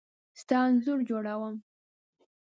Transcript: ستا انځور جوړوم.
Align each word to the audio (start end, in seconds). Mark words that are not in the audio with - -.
ستا 0.39 0.57
انځور 0.67 0.99
جوړوم. 1.09 1.55